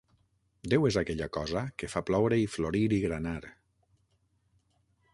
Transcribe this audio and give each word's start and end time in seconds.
Déu 0.71 0.87
és 0.89 0.97
aquella 1.01 1.27
cosa 1.35 1.63
que 1.83 1.91
fa 1.95 2.03
ploure 2.09 2.41
i 2.47 2.49
florir 2.57 2.83
i 3.01 3.01
granar. 3.07 3.39